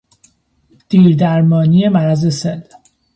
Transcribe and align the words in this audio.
دیردرمانی 0.89 1.87
مرض 1.89 2.29
سل 2.39 2.59